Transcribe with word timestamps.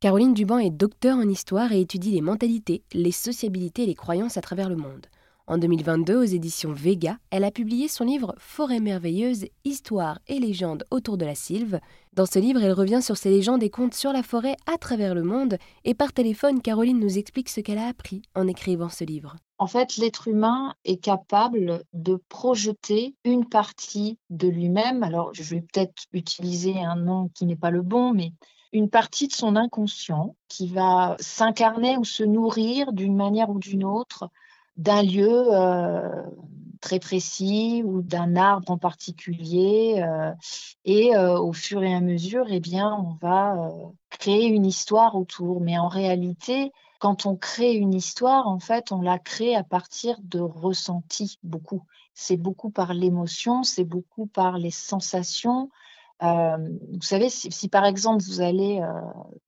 Caroline 0.00 0.32
Duban 0.32 0.58
est 0.58 0.70
docteur 0.70 1.18
en 1.18 1.28
histoire 1.28 1.72
et 1.72 1.80
étudie 1.82 2.12
les 2.12 2.22
mentalités, 2.22 2.82
les 2.94 3.12
sociabilités 3.12 3.82
et 3.82 3.86
les 3.86 3.94
croyances 3.94 4.38
à 4.38 4.40
travers 4.40 4.70
le 4.70 4.76
monde. 4.76 5.04
En 5.46 5.58
2022, 5.58 6.16
aux 6.16 6.22
éditions 6.22 6.72
Vega, 6.72 7.18
elle 7.30 7.44
a 7.44 7.50
publié 7.50 7.88
son 7.88 8.04
livre 8.04 8.34
Forêt 8.38 8.80
merveilleuse, 8.80 9.46
histoire 9.64 10.18
et 10.28 10.38
légendes 10.38 10.84
autour 10.90 11.16
de 11.16 11.24
la 11.24 11.34
sylve. 11.34 11.80
Dans 12.12 12.26
ce 12.26 12.38
livre, 12.38 12.62
elle 12.62 12.72
revient 12.72 13.02
sur 13.02 13.16
ses 13.16 13.30
légendes 13.30 13.62
et 13.62 13.70
contes 13.70 13.94
sur 13.94 14.12
la 14.12 14.22
forêt 14.22 14.56
à 14.72 14.78
travers 14.78 15.14
le 15.14 15.22
monde. 15.22 15.58
Et 15.84 15.94
par 15.94 16.12
téléphone, 16.12 16.62
Caroline 16.62 17.00
nous 17.00 17.18
explique 17.18 17.48
ce 17.48 17.60
qu'elle 17.60 17.78
a 17.78 17.88
appris 17.88 18.22
en 18.34 18.46
écrivant 18.46 18.88
ce 18.88 19.04
livre. 19.04 19.36
En 19.58 19.66
fait, 19.66 19.96
l'être 19.96 20.28
humain 20.28 20.74
est 20.84 21.02
capable 21.02 21.82
de 21.92 22.22
projeter 22.28 23.14
une 23.24 23.46
partie 23.46 24.18
de 24.30 24.48
lui-même. 24.48 25.02
Alors, 25.02 25.34
je 25.34 25.42
vais 25.42 25.60
peut-être 25.60 26.04
utiliser 26.12 26.80
un 26.80 26.96
nom 26.96 27.28
qui 27.34 27.44
n'est 27.44 27.56
pas 27.56 27.70
le 27.70 27.82
bon, 27.82 28.14
mais 28.14 28.32
une 28.72 28.88
partie 28.88 29.26
de 29.28 29.32
son 29.32 29.56
inconscient 29.56 30.36
qui 30.48 30.68
va 30.68 31.16
s'incarner 31.18 31.96
ou 31.96 32.04
se 32.04 32.22
nourrir 32.22 32.92
d'une 32.92 33.16
manière 33.16 33.50
ou 33.50 33.58
d'une 33.58 33.84
autre 33.84 34.30
d'un 34.80 35.02
lieu 35.02 35.28
euh, 35.52 36.22
très 36.80 36.98
précis 36.98 37.82
ou 37.84 38.00
d'un 38.00 38.34
arbre 38.34 38.70
en 38.70 38.78
particulier. 38.78 40.02
Euh, 40.02 40.32
et 40.86 41.14
euh, 41.14 41.38
au 41.38 41.52
fur 41.52 41.82
et 41.82 41.94
à 41.94 42.00
mesure, 42.00 42.46
eh 42.48 42.60
bien, 42.60 42.90
on 42.94 43.14
va 43.20 43.70
créer 44.08 44.46
une 44.46 44.64
histoire 44.64 45.16
autour. 45.16 45.60
Mais 45.60 45.78
en 45.78 45.88
réalité, 45.88 46.72
quand 46.98 47.26
on 47.26 47.36
crée 47.36 47.74
une 47.74 47.92
histoire, 47.92 48.48
en 48.48 48.58
fait, 48.58 48.90
on 48.90 49.02
la 49.02 49.18
crée 49.18 49.54
à 49.54 49.64
partir 49.64 50.16
de 50.22 50.40
ressentis, 50.40 51.38
beaucoup. 51.42 51.82
C'est 52.14 52.38
beaucoup 52.38 52.70
par 52.70 52.94
l'émotion, 52.94 53.62
c'est 53.62 53.84
beaucoup 53.84 54.26
par 54.26 54.56
les 54.56 54.70
sensations. 54.70 55.68
vous 56.22 57.02
savez, 57.02 57.28
si, 57.28 57.68
par 57.68 57.84
exemple 57.84 58.22
vous 58.24 58.40
allez 58.40 58.82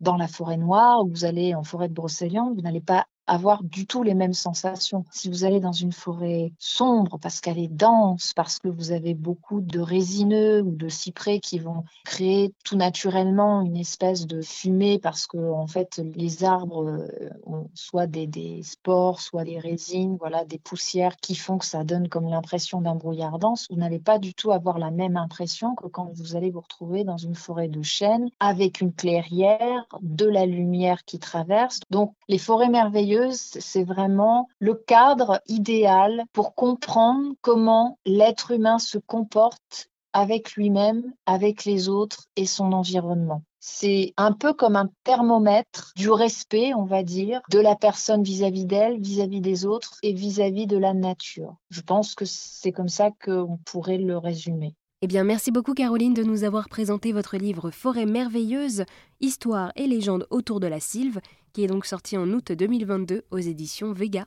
dans 0.00 0.16
la 0.16 0.28
forêt 0.28 0.56
noire 0.56 1.04
ou 1.04 1.08
vous 1.08 1.24
allez 1.24 1.54
en 1.54 1.64
forêt 1.64 1.88
de 1.88 1.94
Brocéliande, 1.94 2.54
vous 2.54 2.62
n'allez 2.62 2.80
pas 2.80 3.06
avoir 3.26 3.62
du 3.62 3.86
tout 3.86 4.02
les 4.02 4.14
mêmes 4.14 4.32
sensations. 4.32 5.04
Si 5.10 5.28
vous 5.28 5.44
allez 5.44 5.60
dans 5.60 5.72
une 5.72 5.92
forêt 5.92 6.52
sombre 6.58 7.18
parce 7.18 7.40
qu'elle 7.40 7.58
est 7.58 7.72
dense, 7.72 8.32
parce 8.34 8.58
que 8.58 8.68
vous 8.68 8.92
avez 8.92 9.14
beaucoup 9.14 9.60
de 9.60 9.80
résineux 9.80 10.62
ou 10.62 10.74
de 10.74 10.88
cyprès 10.88 11.38
qui 11.38 11.58
vont 11.58 11.84
créer 12.04 12.52
tout 12.64 12.76
naturellement 12.76 13.62
une 13.62 13.76
espèce 13.76 14.26
de 14.26 14.42
fumée 14.42 14.98
parce 14.98 15.26
que 15.26 15.38
en 15.38 15.66
fait 15.66 16.02
les 16.14 16.44
arbres 16.44 16.84
euh, 16.84 17.30
ont 17.46 17.68
soit 17.74 18.06
des, 18.06 18.26
des 18.26 18.62
spores, 18.62 19.20
soit 19.20 19.44
des 19.44 19.58
résines, 19.58 20.16
voilà, 20.18 20.44
des 20.44 20.58
poussières 20.58 21.16
qui 21.16 21.34
font 21.34 21.58
que 21.58 21.66
ça 21.66 21.84
donne 21.84 22.08
comme 22.08 22.28
l'impression 22.28 22.80
d'un 22.80 22.94
brouillard 22.94 23.38
dense, 23.38 23.66
vous 23.70 23.76
n'allez 23.76 24.00
pas 24.00 24.18
du 24.18 24.34
tout 24.34 24.52
avoir 24.52 24.78
la 24.78 24.90
même 24.90 25.16
impression 25.16 25.74
que 25.74 25.86
quand 25.86 26.10
vous 26.14 26.36
allez 26.36 26.50
vous 26.50 26.60
retrouver 26.60 27.04
dans 27.04 27.16
une 27.16 27.34
forêt 27.34 27.68
de 27.68 27.82
chênes 27.82 28.28
avec 28.40 28.80
une 28.80 28.92
clairière, 28.92 29.86
de 30.00 30.26
la 30.26 30.46
lumière 30.46 31.04
qui 31.04 31.18
traverse. 31.18 31.80
Donc 31.90 32.14
les 32.28 32.38
forêts 32.38 32.68
merveilleuses 32.68 33.11
c'est 33.32 33.84
vraiment 33.84 34.48
le 34.58 34.74
cadre 34.74 35.40
idéal 35.46 36.24
pour 36.32 36.54
comprendre 36.54 37.34
comment 37.40 37.98
l'être 38.06 38.50
humain 38.50 38.78
se 38.78 38.98
comporte 38.98 39.88
avec 40.12 40.52
lui-même, 40.54 41.12
avec 41.26 41.64
les 41.64 41.88
autres 41.88 42.26
et 42.36 42.46
son 42.46 42.72
environnement. 42.72 43.42
C'est 43.60 44.12
un 44.16 44.32
peu 44.32 44.52
comme 44.52 44.76
un 44.76 44.90
thermomètre 45.04 45.92
du 45.96 46.10
respect, 46.10 46.74
on 46.74 46.84
va 46.84 47.02
dire, 47.02 47.40
de 47.50 47.60
la 47.60 47.76
personne 47.76 48.22
vis-à-vis 48.22 48.66
d'elle, 48.66 49.00
vis-à-vis 49.00 49.40
des 49.40 49.64
autres 49.64 49.98
et 50.02 50.12
vis-à-vis 50.12 50.66
de 50.66 50.76
la 50.76 50.94
nature. 50.94 51.56
Je 51.70 51.80
pense 51.80 52.14
que 52.14 52.24
c'est 52.24 52.72
comme 52.72 52.88
ça 52.88 53.10
qu'on 53.24 53.58
pourrait 53.64 53.98
le 53.98 54.18
résumer. 54.18 54.74
Eh 55.04 55.08
bien, 55.08 55.24
merci 55.24 55.50
beaucoup 55.50 55.74
Caroline 55.74 56.14
de 56.14 56.22
nous 56.22 56.44
avoir 56.44 56.68
présenté 56.68 57.12
votre 57.12 57.36
livre 57.36 57.70
Forêt 57.70 58.06
merveilleuse, 58.06 58.84
histoire 59.20 59.72
et 59.74 59.88
légendes 59.88 60.28
autour 60.30 60.60
de 60.60 60.68
la 60.68 60.78
sylve, 60.78 61.20
qui 61.52 61.64
est 61.64 61.68
donc 61.68 61.86
sorti 61.86 62.16
en 62.16 62.28
août 62.30 62.52
2022 62.52 63.24
aux 63.30 63.38
éditions 63.38 63.92
Vega. 63.92 64.26